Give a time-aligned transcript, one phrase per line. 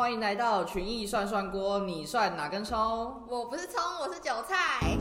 [0.00, 2.78] 欢迎来到群艺涮涮锅，你涮哪根葱？
[3.28, 4.96] 我不是葱，我是韭菜。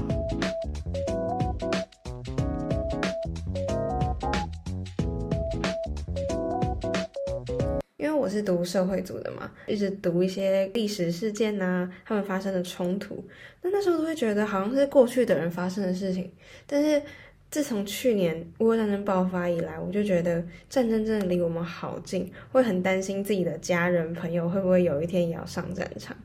[7.95, 13.25] 因为我是读社会组的嘛，一直读一些历史事件呐、他们发生的冲突，
[13.61, 16.29] 那那时候都会觉得好像是过去的人发生的事情，
[16.67, 17.01] 但是
[17.51, 26.15] 自从去年乌俄战争爆发以来，我就觉得战争真的离我们好近，会很担心自己的家人朋友会不会有一天也要上战场。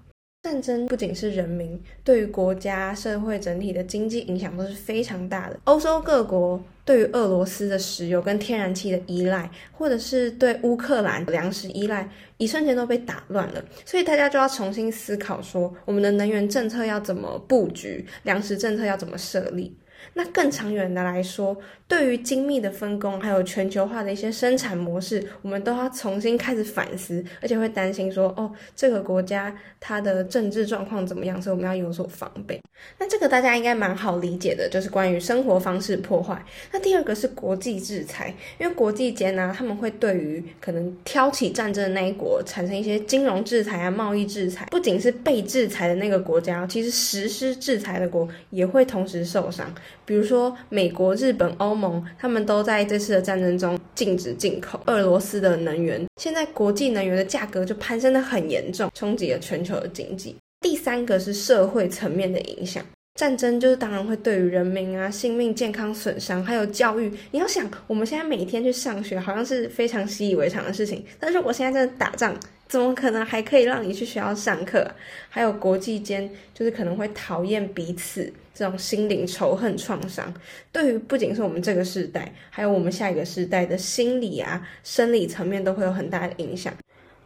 [0.42, 5.58] 战争不仅是人民对于国家社会整体的经济影响都是非常大的。
[5.64, 13.64] 欧洲各国对于俄罗斯的石油跟天然气的依赖，或者是对乌克兰粮食依赖，一瞬间都被打乱了。
[13.86, 19.74] 所以大家就要重新思考说，我们的能源政策要怎么布局，粮食政策要怎么设立。
[20.12, 21.56] 那更长远的来说，
[21.88, 32.60] 对于精密的分工，还有全球化的一些生产模式，我们都要重新开始反思，而且会担心说，哦，这个国家它的政治状况怎么样，所以我们要有所防备。
[32.98, 36.44] 那这个大家应该蛮好理解的，就是关于生活方式破坏。
[36.72, 49.72] 那第二个是国际制裁，因为国际间呢、他们会对于可能挑起战争的那一国产生一些金融制裁啊、贸易制裁，不仅是被制裁的那个国家，其实实施制裁的国也会同时受伤。
[50.04, 56.04] 比如说，美国、日本、欧盟，他们都在这次的战争中禁止进口俄罗斯的能源。
[56.20, 60.36] 现在国际能源的价格就攀升的很严重，冲击了全球的经济。
[60.60, 62.84] 第三个是社会层面的影响。
[63.16, 67.12] 战争就是当然会对于人民啊性命健康损伤，还有教育。
[67.30, 71.04] 你要想，我们现在每天去上学，好像是非常习以为常的事情。
[71.20, 72.36] 但是我现在真的打仗，
[72.66, 74.90] 怎么可能还可以让你去学校上课？
[75.28, 80.32] 还有国际间，就是可能会讨厌彼此这种心灵仇恨创伤，
[80.72, 86.72] 对于不仅是我们这个时代，还有我们下一个时代的心理啊、生理层面都会有很大的影响。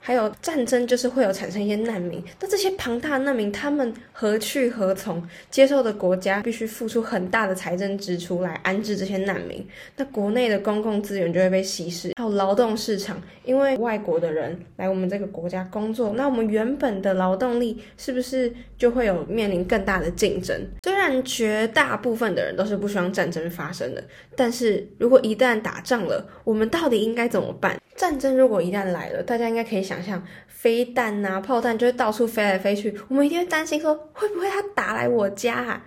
[0.08, 5.22] 还有战争就是会有产生一些难民，那这些庞大的难民他们何去何从？
[5.50, 9.62] 接受的国家必须付出很大的财政支出来安置这些难民，
[9.97, 12.12] 那国内的公共资源就会被稀释。
[12.16, 20.58] 还有劳动市场，因为外国的人来我们这个国家工作，那我们原本的劳动力是不是就会有面临更大的竞争？
[20.84, 24.02] 虽然绝大部分的人都是不希望战争发生的，
[24.34, 27.78] 但是如果一旦打仗了，我们到底应该怎么办？
[27.98, 35.84] 战争如果一旦来了，大家应该可以想象，飞弹呐、炮弹就会到处飞来飞去，我们一定会担心说，会不会他打来我家啊？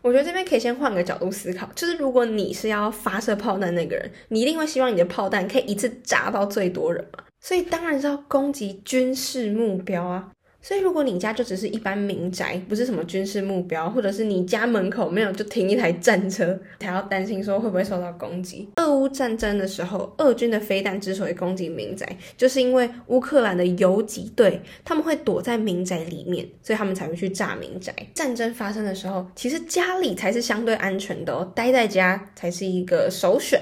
[0.00, 10.30] 我觉得这边可以先换个角度思考，就是如果你是要发射炮弹那个人，你一定会希望你的炮弹可以一次炸到最多人嘛，所以当然是要攻击军事目标啊。
[10.62, 18.68] 所以，如果你家就只是一般民宅，不是什么军事目标，或者是你家门口没有就停一台战车，才要担心说会不会受到攻击。
[18.76, 22.06] 俄乌战争的时候，俄军的飞弹之所以攻击民宅，
[22.36, 27.94] 就是因为乌克兰的游击队他们会躲在民宅里面，所以他们才会去炸民宅。
[28.14, 33.58] 战争发生的时候，其实家里才是相对安全的哦，待在家才是一个首选。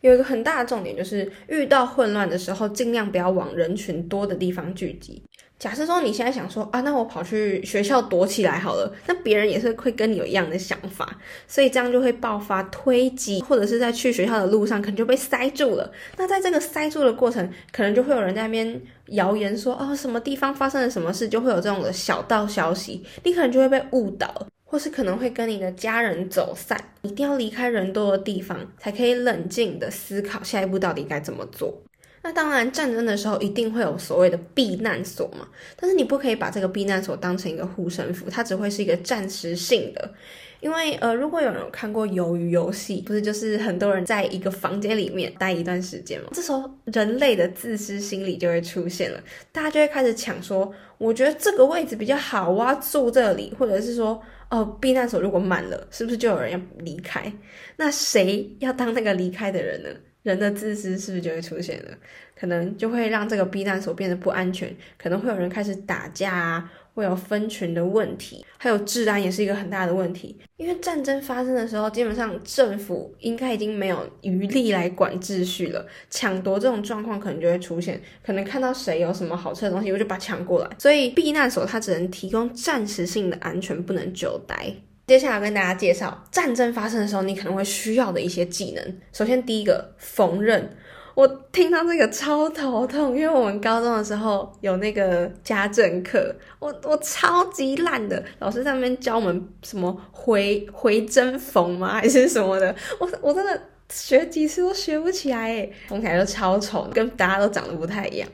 [0.00, 5.22] 有一个很大的重点就是，遇到混乱的时候，尽量不要往人群多的地方聚集。
[5.64, 15.90] 假设说你现在想说啊，那我跑去学校躲起来好了，那别人也是会跟你有一样的想法，所以这样就会爆发推挤，或者是在去学校的路上可能就被塞住了。
[16.18, 24.46] 那在这个塞住的过程，可能就会有人在那边谣言说哦，什么地方发生了什么事，就会有这种的小道消息，你可能就会被误导。
[24.66, 31.80] 或是可能会跟你的家人走散，一定要离开人多的地方，才可以冷静的思考下一步到底该怎么做。
[32.24, 35.46] 那当然，战争的时候一定会有所谓的避难所嘛，
[35.76, 40.14] 但是你不可以把这个避难所当成一个护身符，它只会是一个暂时性的。
[40.60, 49.20] 因为呃，如果有人有看过《鱿鱼游戏》，不是就是很多人在一个房间里面待一段时间嘛，这时候人类的自私心理就会出现了，
[49.52, 54.18] 大家就会开始抢说，我觉得这个位置比较好，我要住这里，或者是说，
[54.48, 57.30] 哦，避难所如果满了，是不是就有人要离开？
[57.76, 59.90] 那谁要当那个离开的人呢？
[60.24, 61.90] 人的自私是不是就会出现了？
[62.34, 70.36] 可能就会让这个避难所变得不安全，可能会有人开始打架啊，会有分群的问题，还有治安也是一个很大的问题。
[70.56, 80.70] 因为战争发生的时候，基本上政府应该已经没有余力来管秩序了，抢夺这种状况可能就会出现，可能看到谁有什么好吃的东西，我就把它抢过来。
[80.78, 84.74] 所以避难所它只能提供暂时性的安全，不能久待。
[85.06, 88.98] 接下来跟大家介绍战争发生的时候你可能会需要的一些技能。
[89.12, 90.62] 首先，第一个缝纫。
[91.14, 108.28] 我听到这个超头痛，因为我们高中的时候有那个家政课，我我超级烂的，老师在那边教我们什么回回针缝吗，还是什么的，我我真的学几次都学不起来，缝起来就超丑，跟大家都长得不太一样。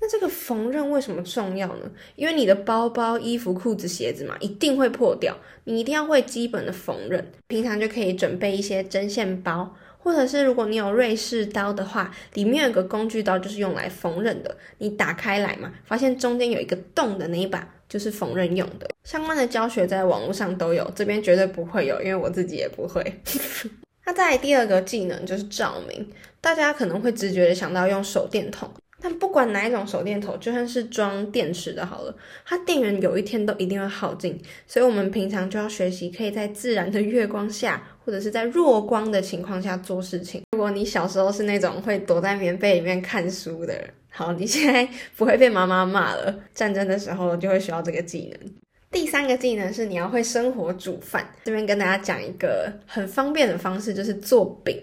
[0.00, 1.90] 那这个缝纫为什么重要呢？
[2.16, 7.22] 因为你的包包、衣服、裤子、鞋子嘛，一定会破掉，你一定要会基本的缝纫。
[7.48, 14.56] 平常就可以准备一些针线包，或者是如果你有瑞士刀的话，里面有个工具刀就是用来缝纫的。
[14.78, 18.88] 你打开来嘛，发现中间有一个洞的那一把就是缝纫用的。
[19.04, 23.04] 相关的教学在网络上都有，这边绝对不会有，因为我自己也不会。
[24.06, 26.08] 那再来第二个技能就是照明，
[26.40, 28.68] 大家可能会直觉的想到用手电筒。
[29.00, 32.14] 但不管哪一种手电筒，就算是装电池的，好了，
[32.44, 40.42] 它电源有一天都一定会耗尽，所以我们平常就要学习可以在自然的月光下，或者是在弱光的情况下做事情。
[40.52, 44.86] 如果你小时候是那种会躲在棉被里面看书的人，好，你现在
[45.16, 46.34] 不会被妈妈骂了。
[46.52, 48.50] 战争的时候就会需要这个技能。
[48.90, 51.24] 第三个技能是你要会生火煮饭。
[51.44, 54.82] 这边跟大家讲一个很方便的方式，就是做饼。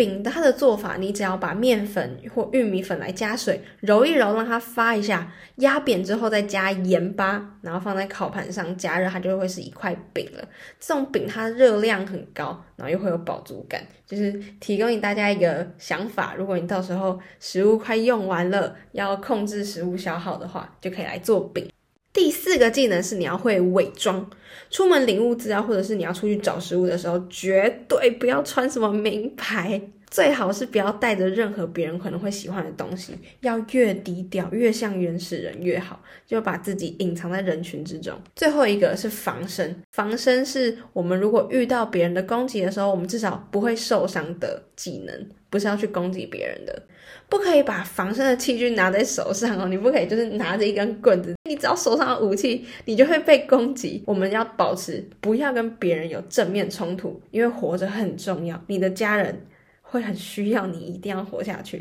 [0.00, 10.48] 饼它的做法，你只要把面粉或玉米粉来加水揉一揉，让它发一下，压扁之后再加盐巴，然后放在烤盘上加热，它就会是一块饼了。
[10.78, 16.34] 这种饼它热量很高，然后又会有饱足感，就是提供给大家一个想法。
[16.34, 21.70] 如果你到时候食物快用完了，要控制食物消耗的话，就可以来做饼。
[22.12, 24.28] 第四个技能是你要会伪装，
[24.70, 29.80] 出门领物资啊，或者是你要出去找食物的时候，绝对不要穿什么名牌，
[30.10, 38.20] 最好是不要带着任何别人可能会喜欢的东西，要越低调，越像原始人越好，就把自己隐藏在人群之中。
[38.34, 46.82] 最后一个是防身，防身是我们如果遇到别人的攻击的时候，我们至少不会受伤的技能，不是要去攻击别人的。
[47.28, 54.02] 不可以把防身的器具拿在手上哦，你不可以就是拿着一根棍子，只要手上的武器，你就会被攻击。
[54.06, 59.46] 我们要保持不要跟别人有正面冲突，因为活着很重要，你的家人
[59.82, 61.80] 会很需要你，一定要活下去。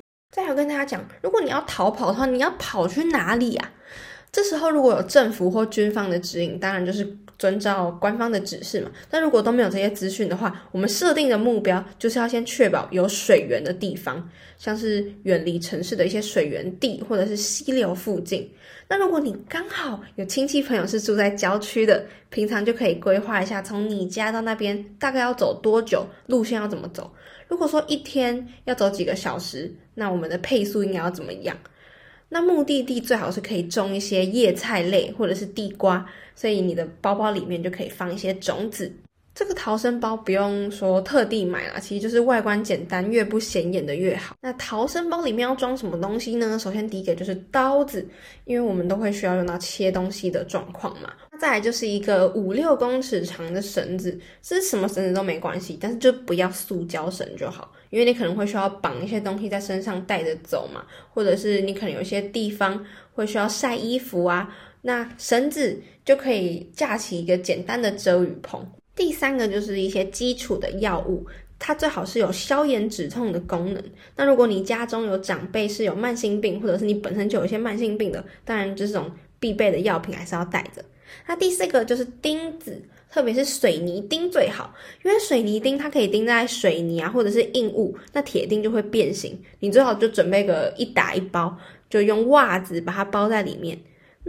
[0.50, 3.72] 再有跟大家讲，如果你要逃跑的话，你要跑去哪里呀？
[4.32, 7.08] 这时候如果有政府或军方的指引，当然就是
[7.38, 8.90] 遵照官方的指示嘛。
[9.12, 18.50] 但如果都没有这些资讯的话，我们设定的目标就是要先确保有水源的地方，像是远离城市的一些水源地或者是溪流附近。
[18.88, 27.12] 那如果你刚好有亲戚朋友是住在郊区的，平常就可以规划一下，从你家到那边大概要走多久，路线要怎么走。
[27.50, 31.58] 如果说一天要走几个小时，那我们的配速应该要怎么样？
[32.30, 36.06] 那目的地最好是可以种一些叶菜类或者是地瓜，
[36.36, 38.94] 所以你的包包里面就可以放一些种子。
[39.40, 44.36] 这个逃生包不用说特地买啦，其实就是外观简单，越不显眼的越好。
[44.42, 46.60] 那逃生包里面要装什么东西呢？
[46.60, 48.06] 首先第一个就是刀子，
[48.44, 51.14] 因为我们都会需要用到切东西的状况嘛。
[51.40, 60.84] 再来就是一个五六公尺长的绳子，是什么绳子都没关系，但是就不要塑胶绳就好，因为你可能会需要绑一些东西在身上带着走嘛，
[61.14, 68.70] 或者是你可能有些地方会需要晒衣服啊，那绳子就可以架起一个简单的遮雨棚。
[69.00, 71.26] 第三个就是一些基础的药物，
[71.58, 73.82] 它最好是有消炎止痛的功能。
[74.18, 79.10] 那如果你家中有长辈是有慢性病，或者是你本身就有一些慢性病的，当然这种
[79.40, 80.84] 必备的药品还是要带着。
[81.28, 84.76] 那第四个就是钉子，特别是水泥钉最好，
[85.06, 89.42] 因为水泥钉它可以钉在水泥啊或者是硬物，那铁钉就会变形。
[89.62, 91.58] 你最好就准备个一打一包，
[91.90, 93.80] 就用袜子把它包在里面。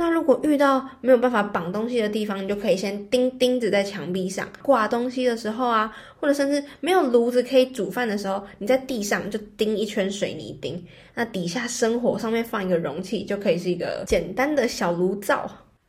[0.00, 10.82] 那如果遇到没有办法绑东西的地方，你就可以先钉钉子在墙壁上挂东西的时候啊，或者甚至没有炉子可以煮饭的时候，你在地上就钉一圈水泥钉，
[11.14, 15.46] 那底下生火，上面放一个容器，就可以是一个简单的小炉灶。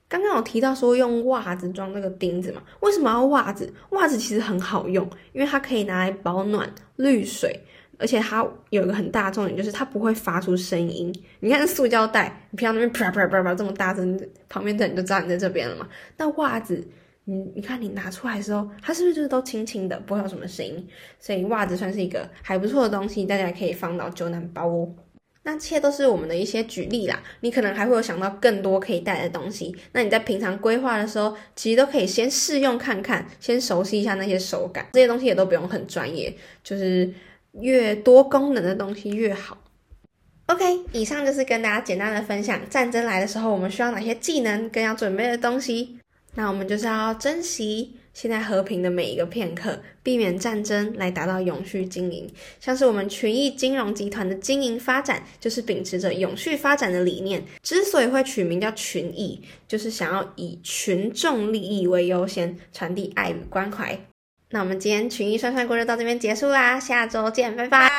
[0.09, 2.61] 刚刚有提到说用袜子装那个钉子嘛？
[2.81, 3.73] 为什么要袜子？
[3.91, 7.57] 袜子其实很好用，因为它可以拿来保暖、滤水。
[8.01, 11.13] 而且它有一个很大的重点，就是它不会发出声音。
[11.39, 15.87] 你看塑胶袋，你平常那边啪啪啪啪这么大声，旁边的人就知道你在这边了嘛。
[16.17, 16.83] 那袜子，
[17.25, 20.87] 你你看你拿出来的时候，它是不是就是都轻轻的，不会有什么声音？
[21.19, 24.89] 所以袜子算是一个还不错的东西，大家可以放到救难包哦。
[25.43, 29.75] 那这些都是我们的一些举例啦，你可能还会有想到更多可以带的东西。
[29.91, 34.87] 那你在平常规划的时候，其实都可以先试用看看，先熟悉一下那些手感。
[34.93, 37.11] 这些东西也都不用很专业，就是。
[37.59, 39.57] 越多功能的东西越好。
[40.47, 45.97] OK，以上就是跟大家简单的分享，战争来的时候我们需要哪些技能跟要准备的东西。
[46.35, 52.29] 那我们就是要珍惜现在和平的每一个片刻，避免战争，来达到永续经营。
[52.59, 57.43] 像是我们群益金融集团的经营发展，就是秉持着永续发展的理念。
[57.61, 63.99] 之所以会取名叫群益，就是想要以群众利益为优先，传递爱与关怀。
[64.51, 67.89] 那我们今天群益算算锅就到这边结束啦，下周见，拜拜。